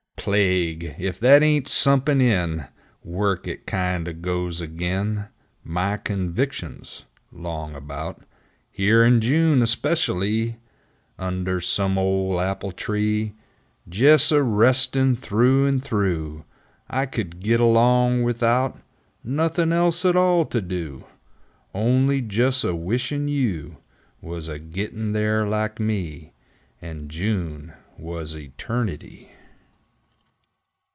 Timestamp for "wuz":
24.21-24.41